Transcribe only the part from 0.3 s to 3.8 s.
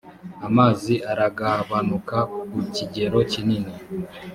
amazi aragabanuka kukigero kinini